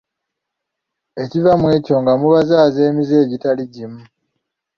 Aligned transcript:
Ekiva 1.23 1.51
mu 1.61 1.67
ekyo 1.77 1.95
nga 2.01 2.13
mubazaaza 2.19 2.79
emize 2.89 3.15
egitali 3.23 3.63
gimu. 3.73 4.01